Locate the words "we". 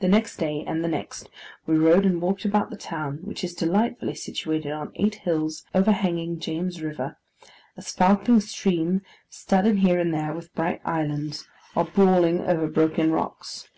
1.64-1.78